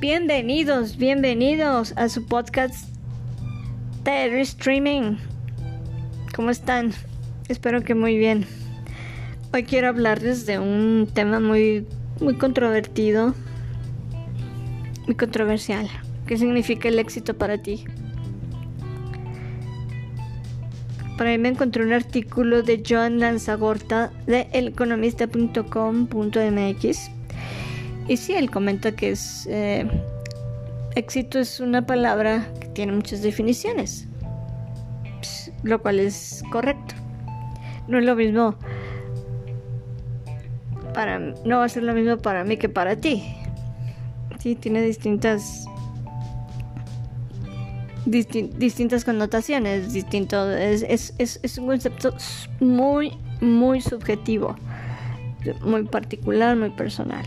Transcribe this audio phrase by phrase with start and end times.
[0.00, 2.88] Bienvenidos, bienvenidos a su podcast
[4.04, 5.16] de Streaming.
[6.36, 6.92] ¿Cómo están?
[7.48, 8.46] Espero que muy bien.
[9.52, 11.84] Hoy quiero hablarles de un tema muy,
[12.20, 13.34] muy controvertido,
[15.06, 15.88] muy controversial.
[16.28, 17.82] ¿Qué significa el éxito para ti?
[21.16, 27.17] Para ahí me encontré un artículo de Joan Lanzagorta de eleconomista.com.mx
[28.08, 29.86] y sí, él comenta que es eh,
[30.94, 34.08] éxito es una palabra que tiene muchas definiciones,
[35.62, 36.94] lo cual es correcto.
[37.86, 38.56] No es lo mismo
[40.92, 43.22] para no va a ser lo mismo para mí que para ti.
[44.38, 45.66] Sí, tiene distintas
[48.06, 52.14] distintas connotaciones, distinto es, es, es, es un concepto
[52.58, 54.56] muy muy subjetivo,
[55.62, 57.26] muy particular, muy personal.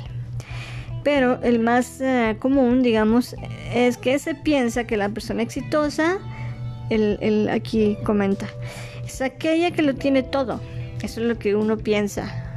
[1.04, 3.35] Pero el más eh, común, digamos,
[3.74, 6.20] es que se piensa que la persona exitosa,
[6.90, 8.48] el, aquí comenta,
[9.04, 10.62] es aquella que lo tiene todo.
[11.02, 12.48] Eso es lo que uno piensa.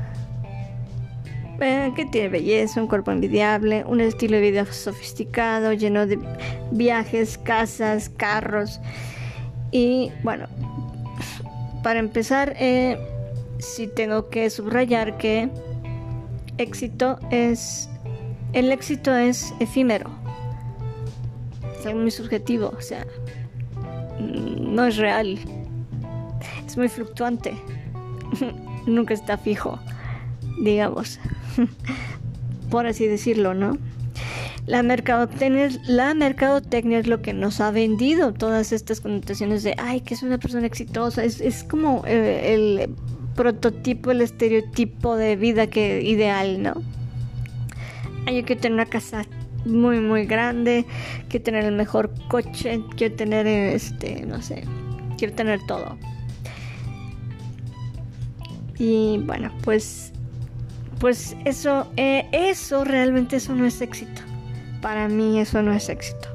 [1.60, 6.18] Eh, que tiene belleza, un cuerpo envidiable, un estilo de vida sofisticado, lleno de
[6.72, 8.80] viajes, casas, carros.
[9.70, 10.46] Y bueno,
[11.82, 12.98] para empezar, eh,
[13.58, 15.48] sí tengo que subrayar que
[16.58, 17.88] éxito es
[18.54, 20.10] el éxito es efímero.
[21.78, 23.06] Es algo muy subjetivo, o sea,
[24.18, 25.38] no es real.
[26.66, 27.54] Es muy fluctuante.
[28.86, 29.78] Nunca está fijo,
[30.62, 31.18] digamos.
[32.70, 33.76] Por así decirlo, ¿no?
[34.66, 40.00] La mercadotecnia, la mercadotecnia es lo que nos ha vendido todas estas connotaciones de, ay,
[40.00, 41.22] que es una persona exitosa.
[41.22, 42.94] Es, como eh, el
[43.34, 46.82] prototipo, el estereotipo de vida que ideal, ¿no?
[48.26, 49.24] Hay que tener una casa
[49.64, 50.84] muy muy grande,
[51.28, 54.64] quiero tener el mejor coche, quiero tener este, no sé,
[55.18, 55.96] quiero tener todo.
[58.78, 60.12] Y bueno, pues
[60.98, 64.22] pues eso eh, eso realmente eso no es éxito.
[64.80, 66.28] Para mí eso no es éxito.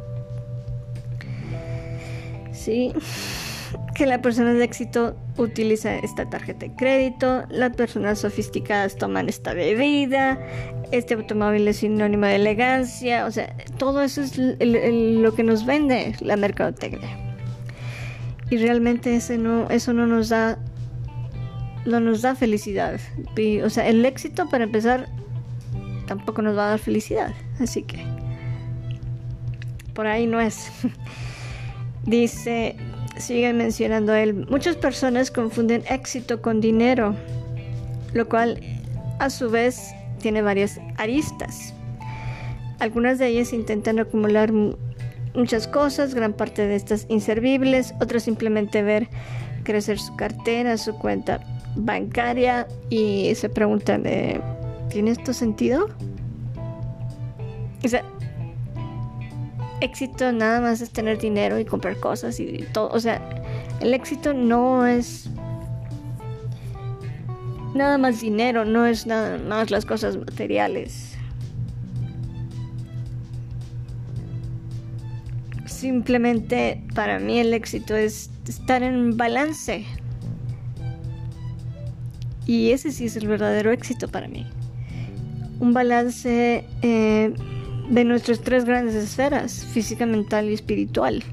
[2.51, 2.93] Sí
[3.95, 9.53] que la persona de éxito utiliza esta tarjeta de crédito, las personas sofisticadas toman esta
[9.53, 10.39] bebida,
[10.91, 16.15] este automóvil es sinónimo de elegancia, o sea, todo eso es lo que nos vende
[16.21, 17.09] la mercadotecnia.
[18.49, 20.57] Y realmente ese no, eso no nos da
[21.85, 22.99] no nos da felicidad.
[23.63, 25.07] o sea, el éxito para empezar
[26.07, 28.03] tampoco nos va a dar felicidad, así que
[29.93, 30.71] por ahí no es.
[32.05, 32.75] Dice
[33.17, 37.15] sigue mencionando él, muchas personas confunden éxito con dinero,
[38.13, 38.59] lo cual
[39.19, 41.73] a su vez tiene varias aristas.
[42.79, 44.51] Algunas de ellas intentan acumular
[45.33, 49.09] muchas cosas, gran parte de estas inservibles, otras simplemente ver
[49.63, 51.41] crecer su cartera, su cuenta
[51.75, 54.03] bancaria y se preguntan,
[54.89, 55.89] ¿tiene esto sentido?
[57.83, 58.03] O sea,
[59.81, 62.89] éxito nada más es tener dinero y comprar cosas y todo.
[62.89, 63.21] O sea,
[63.79, 65.29] el éxito no es
[67.73, 71.15] nada más dinero, no es nada más las cosas materiales.
[75.65, 79.85] Simplemente para mí el éxito es estar en balance.
[82.45, 84.45] Y ese sí es el verdadero éxito para mí.
[85.59, 87.33] Un balance eh,
[87.89, 91.23] de nuestras tres grandes esferas, física, mental y espiritual.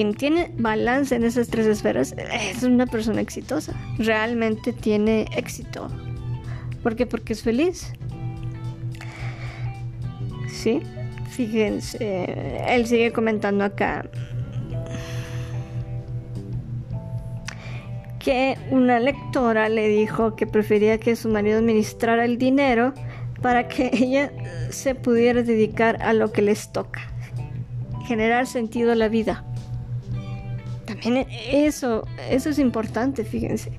[0.00, 3.74] Quien tiene balance en esas tres esferas es una persona exitosa.
[3.98, 5.88] Realmente tiene éxito.
[6.82, 7.04] ¿Por qué?
[7.04, 7.92] Porque es feliz.
[10.48, 10.80] ¿Sí?
[11.28, 14.06] Fíjense, él sigue comentando acá
[18.18, 22.94] que una lectora le dijo que prefería que su marido administrara el dinero
[23.42, 24.32] para que ella
[24.70, 27.02] se pudiera dedicar a lo que les toca,
[28.06, 29.44] generar sentido a la vida.
[31.02, 33.72] También eso, eso es importante, fíjense.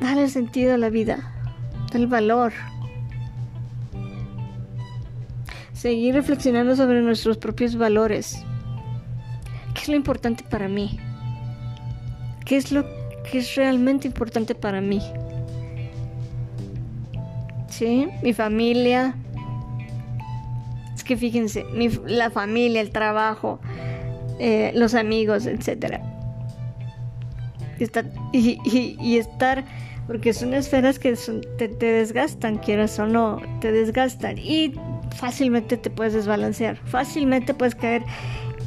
[0.00, 1.32] Darle sentido a la vida,
[1.92, 2.52] el valor.
[5.72, 8.44] Seguir reflexionando sobre nuestros propios valores.
[9.74, 10.98] ¿Qué es lo importante para mí?
[12.44, 12.84] ¿Qué es lo
[13.30, 15.00] que es realmente importante para mí?
[18.22, 19.14] Mi familia.
[20.94, 21.64] Es que fíjense,
[22.06, 23.58] la familia, el trabajo,
[24.40, 26.00] eh, los amigos, etc.
[28.32, 29.64] Y, estar,
[30.06, 31.14] porque son esferas que
[31.56, 34.38] te, desgastan, quieras o no, te desgastan.
[34.38, 34.74] Y
[35.16, 38.02] fácilmente te puedes desbalancear, fácilmente puedes caer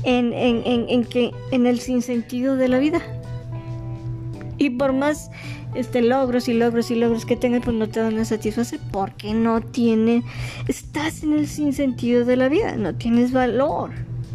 [0.03, 3.01] en, en el sinsentido de la vida.
[4.57, 5.29] Y por más
[5.75, 9.33] este, logros y logros y logros que tengas, pues no te van a satisfacer porque
[9.33, 10.23] no tiene,
[10.67, 13.91] estás en el sinsentido de la vida, no tienes valor,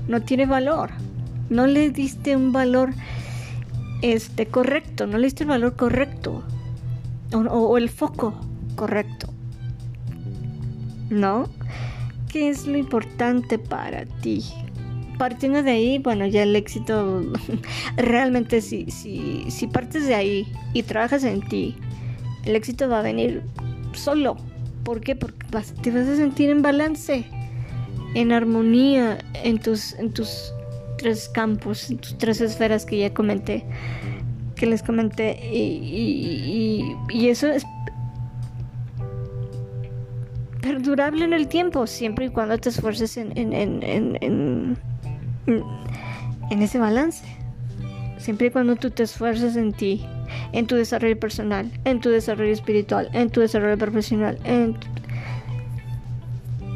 [0.08, 0.90] no tiene valor,
[1.50, 2.91] no le diste un valor
[4.03, 6.43] este, correcto, no le diste el valor correcto
[7.33, 8.35] o el foco
[8.75, 9.29] correcto.
[11.11, 11.49] ¿No?
[12.29, 14.45] ¿Qué es lo importante para ti?
[15.17, 17.23] Partiendo de ahí, bueno, ya el éxito,
[17.97, 21.75] realmente si, si, si partes de ahí y trabajas en ti,
[22.45, 23.43] el éxito va a venir
[23.95, 24.37] solo.
[24.85, 25.17] ¿Por qué?
[25.17, 25.45] Porque
[25.83, 27.25] te vas a sentir en balance,
[28.15, 30.53] en armonía en tus, en tus
[30.99, 33.65] tres campos, tus tres esferas que ya comenté,
[34.55, 35.39] que les comenté.
[35.50, 36.97] Y,
[37.29, 37.65] eso es
[40.61, 44.77] perdurable en el tiempo, siempre y cuando te esfuerces en, en, en,
[46.50, 47.25] en, ese balance.
[48.19, 50.05] Siempre y cuando tú te esfuerces en ti,
[50.53, 54.77] en tu desarrollo personal, en tu desarrollo espiritual, en tu desarrollo profesional, en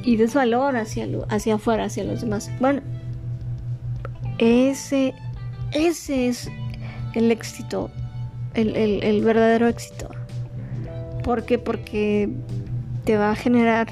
[0.05, 2.51] y des valor hacia, hacia afuera, hacia los demás.
[2.61, 2.83] Bueno,
[4.43, 5.15] ese,
[5.73, 6.51] ese es
[7.15, 7.91] el éxito,
[8.55, 10.11] el, el, verdadero éxito.
[11.23, 11.59] ¿Por qué?
[11.59, 12.29] Porque
[13.05, 13.87] te va a generar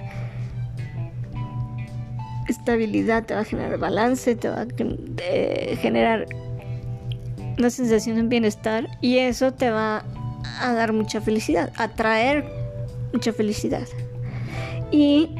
[2.48, 6.26] estabilidad, te va a generar balance, te va a generar
[7.56, 10.04] una sensación de bienestar y eso te va
[10.60, 12.44] a dar mucha felicidad, a traer
[13.12, 13.86] mucha felicidad.
[14.90, 15.36] Y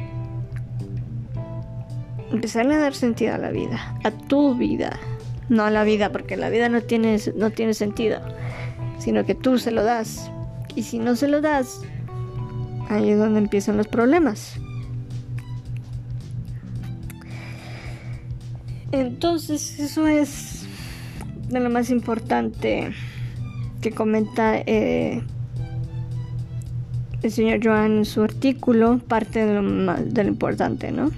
[2.31, 4.99] empezar a dar sentido a la vida, a tu vida,
[5.49, 8.19] no a la vida, porque la vida no tiene, no tiene sentido,
[8.99, 10.31] sino que tú se lo das.
[10.75, 11.81] Y si no se lo das,
[12.91, 14.55] Ahí es donde empiezan los problemas.
[18.91, 20.65] Entonces, eso es
[21.47, 22.91] de lo más importante
[23.79, 25.23] que comenta eh,
[27.23, 31.11] el señor Joan en su artículo, parte de lo, más, de lo importante, ¿no?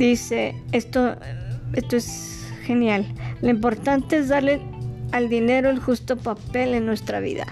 [0.00, 1.14] Dice, esto,
[1.74, 3.06] esto es genial.
[3.40, 4.60] Lo importante es darle
[5.12, 7.46] al dinero el justo papel en nuestra vida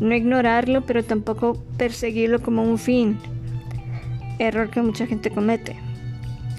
[0.00, 3.18] no ignorarlo, pero tampoco perseguirlo como un fin.
[4.38, 5.76] Error que mucha gente comete.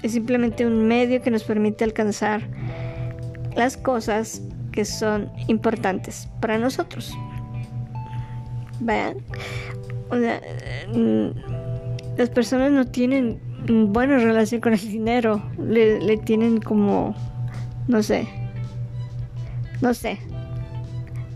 [0.02, 2.42] Es simplemente un medio que nos permite alcanzar
[3.54, 4.42] las cosas
[4.72, 7.16] que son importantes para nosotros.
[8.80, 9.18] Vean,
[10.94, 11.28] mm,
[12.16, 17.14] las personas no tienen buena relación con el dinero, le, le tienen como,
[17.88, 18.28] no sé,
[19.80, 20.18] no sé,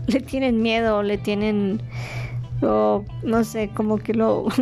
[0.07, 1.81] le tienen miedo, le tienen,
[2.61, 4.45] o no sé, como que lo,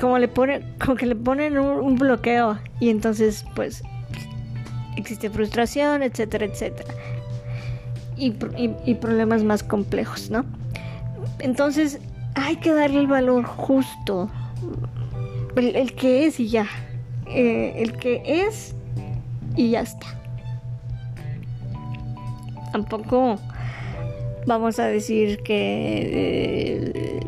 [0.00, 3.82] como le ponen, como que le ponen un, bloqueo y entonces pues
[4.96, 6.94] existe frustración, etcétera, etcétera.
[8.16, 8.32] Y,
[8.96, 10.44] problemas más complejos, ¿no?
[11.38, 11.98] Entonces
[12.34, 14.30] hay que darle el valor justo,
[15.56, 16.66] el, que es y ya,
[17.26, 18.74] eh, el que es
[19.56, 20.20] y ya está
[22.72, 23.38] tampoco
[24.46, 27.20] vamos a decir que eh,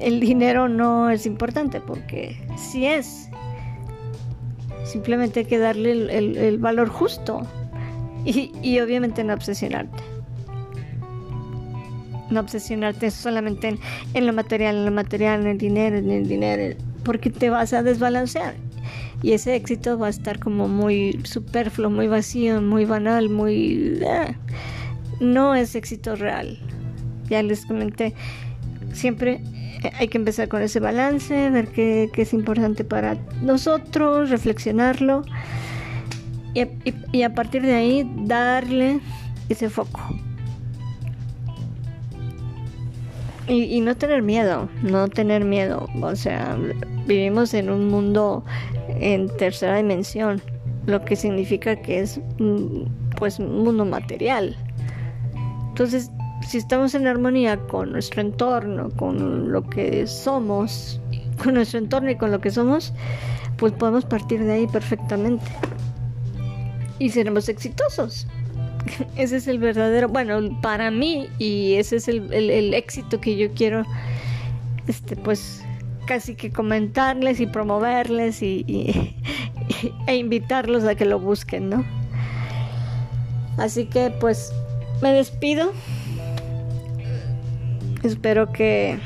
[0.00, 3.28] el dinero no es importante, porque sí es.
[4.84, 7.42] Simplemente hay que darle el, valor justo
[8.24, 10.02] y, obviamente no obsesionarte.
[12.30, 13.78] No obsesionarte solamente
[14.14, 17.72] en, lo material, en lo material, en el dinero, en el dinero, porque te vas
[17.72, 18.54] a desbalancear.
[19.22, 23.98] Y ese éxito va a estar como muy superfluo, muy vacío, muy banal, muy...
[24.02, 24.34] Eh,
[25.20, 26.58] no es éxito real.
[27.28, 28.14] Ya les comenté,
[28.92, 29.40] siempre
[29.98, 35.22] hay que empezar con ese balance, ver qué, es importante para nosotros, reflexionarlo
[37.12, 39.00] y, a partir de ahí darle
[39.48, 40.00] ese foco.
[43.48, 45.88] Y, y, no tener miedo, no tener miedo.
[46.02, 46.58] O sea,
[47.06, 48.44] vivimos en un mundo
[48.88, 50.42] en tercera dimensión,
[50.86, 52.20] lo que significa que es
[53.16, 54.56] pues un mundo material.
[55.68, 56.10] Entonces,
[56.46, 61.00] si estamos en armonía con nuestro entorno, con lo que somos,
[61.42, 62.92] con nuestro entorno y con lo que somos,
[63.56, 65.46] pues podemos partir de ahí perfectamente.
[66.98, 68.26] Y seremos exitosos.
[69.16, 73.52] Ese es el verdadero, bueno, para mí, y ese es el, el éxito que yo
[73.52, 73.84] quiero,
[74.86, 75.64] este, pues,
[76.06, 78.64] casi que comentarles y promoverles y,
[80.06, 81.84] e invitarlos a que lo busquen, ¿no?
[83.58, 84.52] Así que pues
[85.02, 85.72] me despido.
[88.02, 88.98] Espero que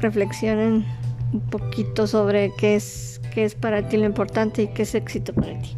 [0.00, 0.86] reflexionen
[1.32, 5.34] un poquito sobre qué es, qué es para ti lo importante y qué es éxito
[5.34, 5.77] para ti.